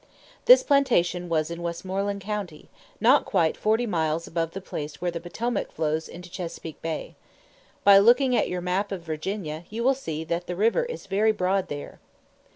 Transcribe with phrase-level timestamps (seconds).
[0.45, 2.69] This plantation was in Westmoreland county,
[2.99, 7.13] not quite forty miles above the place where the Potomac flows into Chesapeake Bay.
[7.83, 11.31] By looking at your map of Virginia, you will see that the river is very
[11.31, 11.99] broad there.